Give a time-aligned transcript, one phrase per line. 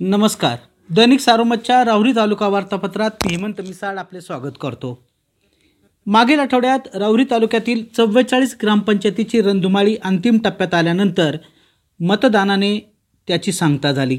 [0.00, 0.56] नमस्कार.
[0.90, 5.06] दैनिक सारोमतच्या राहुरी तालुका वार्तापत्रात मी हेमंत मिसाळ आपले स्वागत करतो.
[6.06, 11.36] मागील आठवड्यात राहुरी तालुक्यातील चव्वेचाळीस ग्रामपंचायतीची रणधुमाळी अंतिम टप्प्यात आल्यानंतर
[12.00, 12.92] मतदानाने
[13.28, 14.18] त्याची सांगता झाली.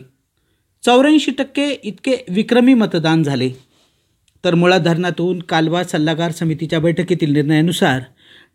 [0.85, 3.49] चौऱ्याऐंशी टक्के इतके विक्रमी मतदान झाले.
[4.44, 8.02] तर मुळा धरणातून कालवा सल्लागार समितीच्या बैठकीतील निर्णयानुसार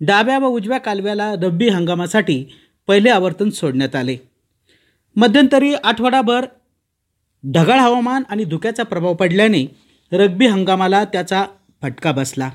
[0.01, 2.45] डाव्या व उजव्या कालव्याला रब्बी हंगामासाठी
[2.87, 4.17] पहिले आवर्तन सोडण्यात आले.
[5.17, 6.47] मध्यंतरी आठवडाभर
[7.51, 9.67] ढगाळ हवामान आणि धुक्याचा प्रभाव पडल्याने
[10.13, 11.45] रब्बी हंगामाला त्याचा
[11.83, 12.51] फटका बसला.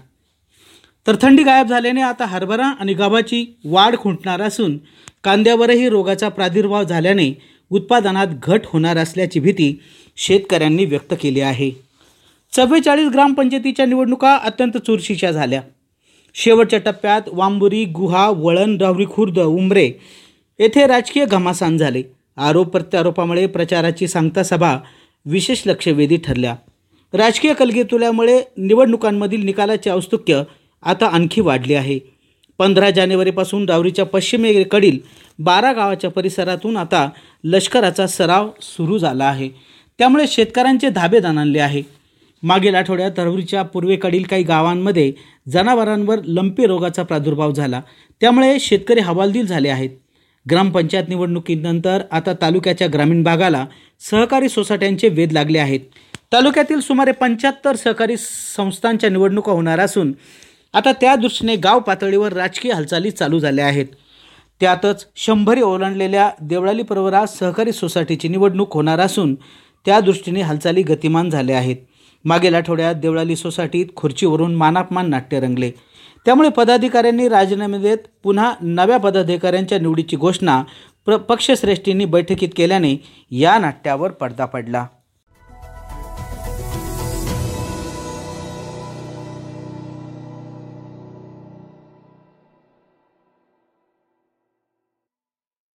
[1.08, 4.78] तर थंडी गायब झाल्याने आता हरभरा आणि गव्हाची वाढ खुंटणार असून
[5.24, 9.82] कांद्यावरही रोगाचा प्रादुर्भाव झाल्याने उत्पादनात घट होणार असल्याची भीती
[10.18, 11.72] शेतकऱ्यांनी व्यक्त केली आहे.
[12.52, 15.62] चव्वेचाळीस ग्रामपंचायतीच्या निवडणुका अत्यंत चुरशीच्या झाल्या.
[16.34, 19.92] शेवटच्या टप्प्यात वांबुरी गुहा वळण रावरी खुर्द उमरे
[20.60, 22.17] येथे राजकीय घमासान झाले.
[22.38, 24.78] आरोप प्रत्यारोपामुळे प्रचाराची सांगता सभा
[25.26, 26.56] विशेष लक्षवेधी ठरल्या.
[27.14, 30.44] राजकीय कलगीतुल्यामुळे निवडणुकांमधील निकालाचे औत्सुक्य
[30.84, 32.00] आता आणखी वाढले आहे.
[32.58, 35.00] पंधरा जानेवारीपासून राहुरीच्या पश्चिमेकडील
[35.40, 37.10] बारा गावाच्या परिसरातून आता
[37.44, 39.50] लष्कराचा सराव सुरू झाला आहे.
[39.98, 41.84] त्यामुळे शेतकऱ्यांचे धाबे दाणानले आहे.
[42.44, 45.14] मागील आठवड्यात राहुरीच्या पूर्वेकडील काही गावांमध्ये
[45.50, 47.82] जनावरांवर लंपी रोगाचा प्रादुर्भाव झाला.
[48.22, 49.90] त्यामुळे शेतकरी हवालदिल झाले आहेत.
[50.52, 53.66] ग्रामपंचायत निवडणुकीनंतर आता तालुक्याच्या ग्रामीण भागाला
[54.00, 55.80] सहकारी सोसायट्यांचे वेध लागले आहेत.
[56.34, 58.16] तालुक्यातील सुमारे पंच्याहत्तर सहकारी
[58.58, 60.14] संस्थांच्या निवडणुका होणार असून
[60.74, 63.86] आता त्या दृष्टीने गाव पातळीवर राजकीय हालचाली चालू झाल्या आहेत.
[64.60, 69.36] त्यातच शंभरी ओलांडलेल्या देवळाली परवरा सहकारी सोसायटीची निवडणूक होणार असून
[69.86, 71.76] त्या दृष्टीने हालचाली गतिमान झाल्या आहेत.
[72.26, 75.72] मागील आठवड्यात देवळाली सोसायटीत खुर्चीवरून मानापमान नाट्य रंगले.
[76.28, 80.64] त्यामुळे पदाधिकाऱ्यांनी राजीनामे देत पुन्हा नव्या पदाधिकाऱ्यांच्या निवडीची घोषणा
[81.06, 82.96] प्र पक्षश्रेष्ठींनी बैठकीत केल्याने
[83.32, 84.86] या नाट्यावर पडदा पडला.